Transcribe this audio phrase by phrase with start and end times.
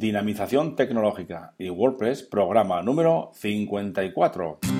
[0.00, 4.79] Dinamización Tecnológica y WordPress, programa número 54.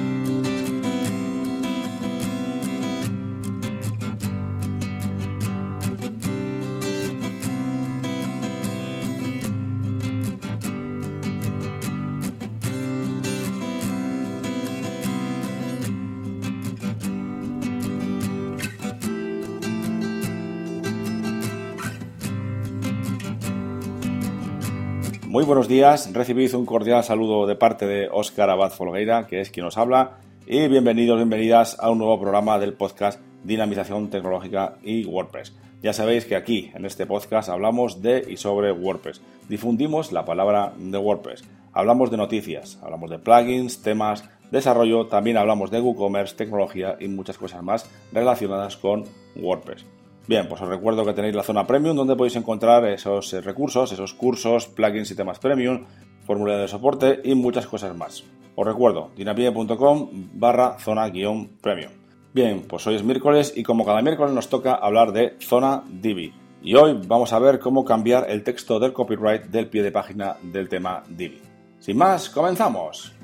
[25.30, 29.50] Muy buenos días, recibid un cordial saludo de parte de Óscar Abad Folgueira, que es
[29.50, 35.05] quien os habla, y bienvenidos, bienvenidas a un nuevo programa del podcast Dinamización Tecnológica y
[35.05, 35.55] WordPress.
[35.84, 39.20] Ya sabéis que aquí, en este podcast, hablamos de y sobre WordPress.
[39.48, 41.44] Difundimos la palabra de WordPress.
[41.72, 47.38] Hablamos de noticias, hablamos de plugins, temas, desarrollo, también hablamos de WooCommerce, tecnología y muchas
[47.38, 49.05] cosas más relacionadas con
[49.36, 49.86] WordPress.
[50.30, 53.91] Bien, pues os recuerdo que tenéis la zona premium donde podéis encontrar esos eh, recursos,
[53.91, 55.86] esos cursos, plugins y temas premium,
[56.25, 58.22] formulario de soporte y muchas cosas más.
[58.55, 61.90] Os recuerdo, dinapie.com barra zona guion premium.
[62.32, 66.33] Bien, pues hoy es miércoles y como cada miércoles nos toca hablar de zona Divi.
[66.62, 70.36] Y hoy vamos a ver cómo cambiar el texto del copyright del pie de página
[70.44, 71.42] del tema Divi.
[71.80, 73.19] Sin más, comenzamos.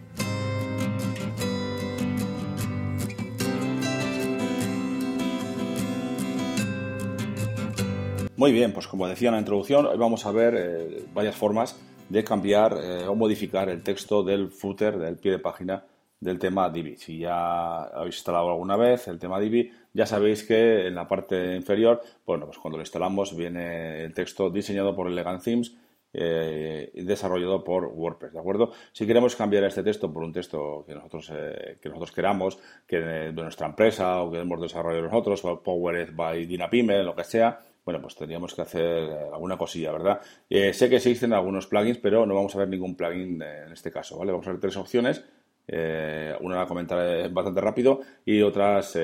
[8.36, 11.80] Muy bien, pues como decía en la introducción, hoy vamos a ver eh, varias formas
[12.10, 15.84] de cambiar eh, o modificar el texto del footer, del pie de página
[16.20, 16.98] del tema Divi.
[16.98, 21.56] Si ya habéis instalado alguna vez el tema Divi, ya sabéis que en la parte
[21.56, 25.74] inferior, bueno, pues cuando lo instalamos viene el texto diseñado por Elegant Themes
[26.12, 28.70] eh, desarrollado por WordPress, ¿de acuerdo?
[28.92, 31.32] Si queremos cambiar este texto por un texto que nosotros,
[31.80, 37.02] que nosotros queramos, que de, nuestra empresa o que hemos desarrollado nosotros, Powered by Dinapime,
[37.02, 40.20] lo que sea, bueno, pues tendríamos que hacer eh, alguna cosilla, ¿verdad?
[40.50, 43.92] Eh, sé que existen algunos plugins, pero no vamos a ver ningún plugin en este
[43.92, 44.32] caso, ¿vale?
[44.32, 45.24] Vamos a ver tres opciones.
[45.68, 48.98] Eh, una la comentaré bastante rápido y otras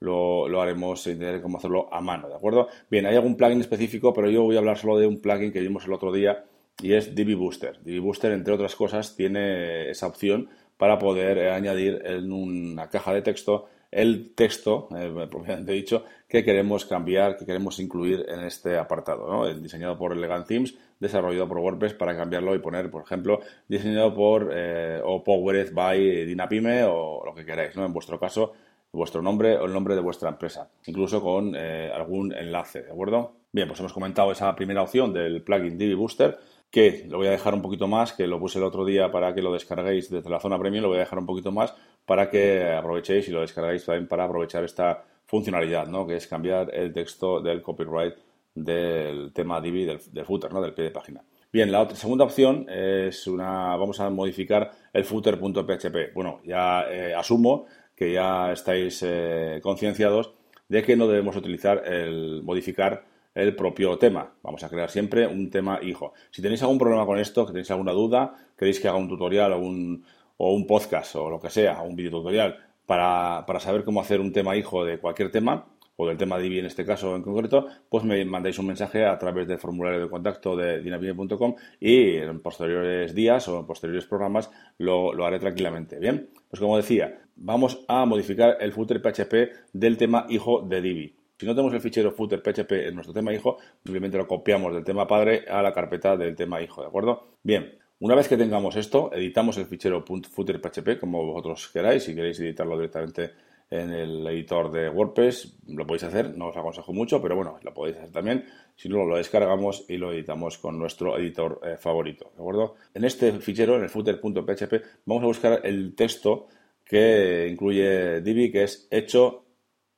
[0.00, 2.68] lo, haremos y cómo hacerlo a mano, ¿de acuerdo?
[2.90, 5.60] Bien, hay algún plugin específico, pero yo voy a hablar solo de un plugin que
[5.60, 6.44] vimos el otro día
[6.82, 7.82] y es Divi Booster.
[7.82, 13.22] Divi Booster, entre otras cosas, tiene esa opción para poder añadir en una caja de
[13.22, 19.28] texto el texto, eh, propiamente dicho, que queremos cambiar, que queremos incluir en este apartado,
[19.28, 19.54] ¿no?
[19.54, 24.50] diseñado por Elegant Themes, desarrollado por WordPress para cambiarlo y poner, por ejemplo, diseñado por
[24.52, 27.86] eh, o Powered by Dinapime o lo que queráis, ¿no?
[27.86, 28.52] En vuestro caso,
[28.92, 33.32] vuestro nombre o el nombre de vuestra empresa, incluso con eh, algún enlace, ¿de acuerdo?
[33.52, 36.38] Bien, pues hemos comentado esa primera opción del plugin Divi Booster,
[36.74, 39.32] que lo voy a dejar un poquito más, que lo puse el otro día para
[39.32, 41.72] que lo descarguéis desde la zona premium, lo voy a dejar un poquito más
[42.04, 46.04] para que aprovechéis y lo descargáis también para aprovechar esta funcionalidad, ¿no?
[46.04, 48.16] que es cambiar el texto del copyright
[48.56, 50.60] del tema Divi, del, footer, ¿no?
[50.60, 51.22] del pie de página.
[51.52, 56.12] Bien, la otra, segunda opción es una, vamos a modificar el footer.php.
[56.12, 60.32] Bueno, ya eh, asumo que ya estáis eh, concienciados
[60.68, 64.32] de que no debemos utilizar el modificar el propio tema.
[64.42, 66.12] Vamos a crear siempre un tema hijo.
[66.30, 69.52] Si tenéis algún problema con esto, que tenéis alguna duda, queréis que haga un tutorial
[69.52, 70.04] o un,
[70.36, 74.20] o un podcast o lo que sea, un video tutorial para, para saber cómo hacer
[74.20, 77.66] un tema hijo de cualquier tema, o del tema Divi en este caso en concreto,
[77.88, 82.40] pues me mandáis un mensaje a través del formulario de contacto de dinapime.com y en
[82.40, 85.98] posteriores días o en posteriores programas lo, lo, haré tranquilamente.
[85.98, 91.23] Bien, pues como decía, vamos a modificar el footer PHP del tema hijo de Divi.
[91.44, 94.82] Si no tenemos el fichero footer PHP en nuestro tema hijo, simplemente lo copiamos del
[94.82, 97.34] tema padre a la carpeta del tema hijo, ¿de acuerdo?
[97.42, 102.04] Bien, una vez que tengamos esto, editamos el fichero footer PHP como vosotros queráis.
[102.04, 103.32] Si queréis editarlo directamente
[103.68, 106.34] en el editor de WordPress, lo podéis hacer.
[106.34, 108.46] No os aconsejo mucho, pero bueno, lo podéis hacer también.
[108.74, 112.76] Si no, lo descargamos y lo editamos con nuestro editor eh, favorito, ¿de acuerdo?
[112.94, 116.46] En este fichero, en el footer.php, vamos a buscar el texto
[116.82, 119.42] que incluye Divi, que es hecho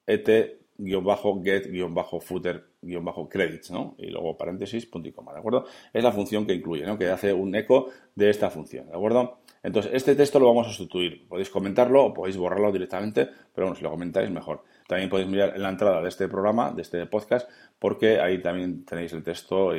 [0.08, 3.94] et get-footer-credits, ¿no?
[3.98, 5.64] Y luego paréntesis, punto y coma, ¿de acuerdo?
[5.92, 6.98] Es la función que incluye, ¿no?
[6.98, 9.39] Que hace un eco de esta función, ¿de acuerdo?
[9.62, 11.27] Entonces, este texto lo vamos a sustituir.
[11.27, 14.62] Podéis comentarlo o podéis borrarlo directamente, pero bueno, si lo comentáis, mejor.
[14.86, 18.84] También podéis mirar en la entrada de este programa, de este podcast, porque ahí también
[18.84, 19.72] tenéis el texto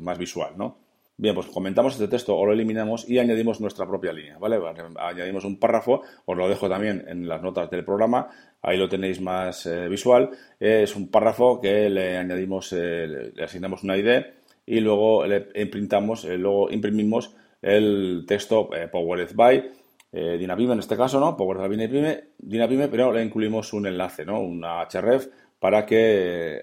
[0.00, 0.78] más visual, ¿no?
[1.20, 4.58] Bien, pues comentamos este texto o lo eliminamos y añadimos nuestra propia línea, ¿vale?
[4.96, 8.30] Añadimos un párrafo, os lo dejo también en las notas del programa,
[8.62, 10.30] ahí lo tenéis más eh, visual.
[10.58, 14.22] Es un párrafo que le añadimos, eh, le asignamos una ID
[14.64, 19.72] y luego le imprintamos, eh, luego imprimimos el texto Powered by
[20.10, 21.36] Dinapime en este caso, ¿no?
[21.36, 24.40] Powered by Dinapime, Dinapime, pero le incluimos un enlace, ¿no?
[24.40, 25.26] Una href
[25.58, 26.62] para que,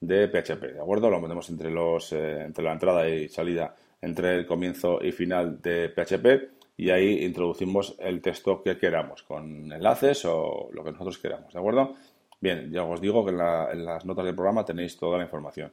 [0.01, 1.09] de PHP, ¿de acuerdo?
[1.09, 5.63] Lo metemos entre, los, eh, entre la entrada y salida, entre el comienzo y final
[5.63, 11.19] de PHP y ahí introducimos el texto que queramos, con enlaces o lo que nosotros
[11.19, 11.95] queramos, ¿de acuerdo?
[12.41, 15.73] Bien, ya os digo que en, las notas del programa tenéis toda la información.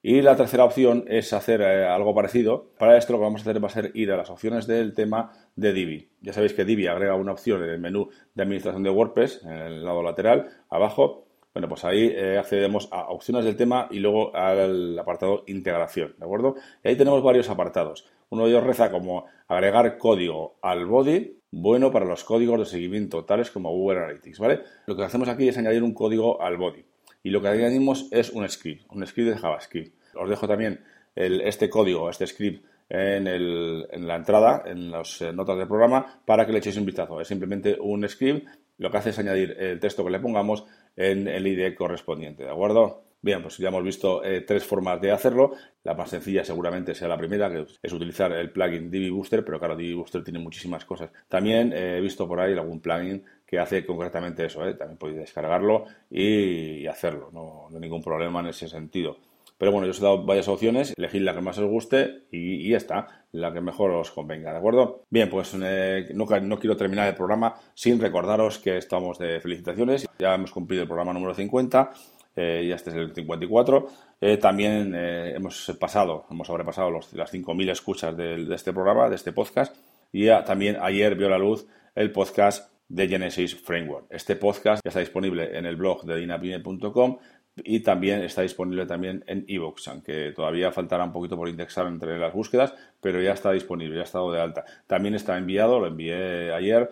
[0.00, 2.70] Y la tercera opción es hacer eh, algo parecido.
[2.78, 4.94] Para esto lo que vamos a hacer va a ser ir a las opciones del
[4.94, 6.08] tema de Divi.
[6.20, 9.52] Ya sabéis que Divi agrega una opción en el menú de administración de WordPress, en
[9.52, 14.34] el lado lateral, abajo, bueno, pues ahí eh, accedemos a opciones del tema y luego
[14.36, 16.54] al apartado integración, ¿de acuerdo?
[16.84, 18.06] Y ahí tenemos varios apartados.
[18.30, 23.24] Uno de ellos reza como agregar código al body, bueno para los códigos de seguimiento
[23.24, 24.60] tales como Google Analytics, ¿vale?
[24.86, 26.84] Lo que hacemos aquí es añadir un código al body.
[27.22, 29.94] Y lo que añadimos es un script, un script de JavaScript.
[30.14, 30.80] Os dejo también
[31.14, 36.52] este código, este script en, la entrada, en las eh, notas del programa, para que
[36.52, 37.20] le echéis un vistazo.
[37.20, 38.46] Es simplemente un script,
[38.78, 40.64] lo que hace es añadir el texto que le pongamos
[40.96, 43.07] en el IDE correspondiente, ¿de acuerdo?
[43.20, 45.52] Bien, pues ya hemos visto eh, tres formas de hacerlo.
[45.82, 49.58] La más sencilla seguramente sea la primera, que es utilizar el plugin Divi Booster, pero
[49.58, 51.10] claro, Divi Booster tiene muchísimas cosas.
[51.28, 54.74] También eh, he visto por ahí algún plugin que hace concretamente eso, ¿eh?
[54.74, 59.16] también podéis descargarlo y, hacerlo, no, hay ningún problema en ese sentido.
[59.56, 62.68] Pero bueno, yo os he dado varias opciones, elegid la que más os guste y,
[62.68, 65.02] ya está, la que mejor os convenga, ¿de acuerdo?
[65.10, 70.06] Bien, pues eh, no, quiero terminar el programa sin recordaros que estamos de felicitaciones.
[70.18, 71.90] Ya hemos cumplido el programa número 50,
[72.38, 73.86] eh, ya este es el 54.
[74.20, 79.32] Eh, también hemos pasado, hemos sobrepasado los, las 5.000 escuchas de, este programa, de este
[79.32, 79.74] podcast.
[80.12, 84.06] Y también ayer vio la luz el podcast de Genesis Framework.
[84.10, 87.18] Este podcast ya está disponible en el blog de dinapime.com
[87.64, 92.18] y también está disponible también en iVoox, aunque todavía faltará un poquito por indexar entre
[92.18, 94.64] las búsquedas, pero ya está disponible, ya ha estado de alta.
[94.86, 96.90] También está enviado, lo envié ayer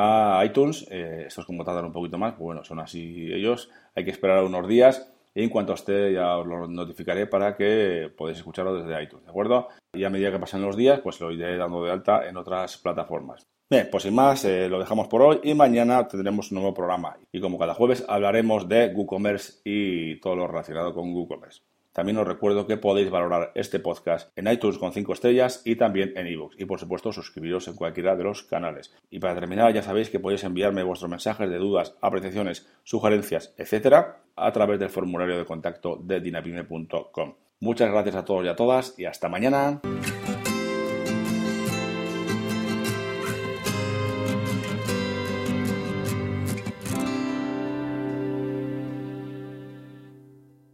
[0.00, 4.04] a iTunes, eh, estos como tardan un poquito más, pues bueno, son así ellos, hay
[4.04, 8.38] que esperar unos días y en cuanto esté ya os lo notificaré para que podáis
[8.38, 9.68] escucharlo desde iTunes, ¿de acuerdo?
[9.92, 12.78] Y a medida que pasen los días, pues lo iré dando de alta en otras
[12.78, 13.42] plataformas.
[13.68, 17.16] Bien, pues sin más, eh, lo dejamos por hoy y mañana tendremos un nuevo programa.
[17.32, 21.60] Y como cada jueves hablaremos de WooCommerce y todo lo relacionado con WooCommerce.
[21.98, 26.12] También os recuerdo que podéis valorar este podcast en iTunes con 5 estrellas y también
[26.16, 26.54] en iVoox.
[26.56, 28.94] Y por supuesto suscribiros en cualquiera de los canales.
[29.10, 34.20] Y para terminar ya sabéis que podéis enviarme vuestros mensajes de dudas, apreciaciones, sugerencias, etcétera,
[34.36, 37.34] a través del formulario de contacto de dinapime.com.
[37.58, 39.80] Muchas gracias a todos y a todas y hasta mañana.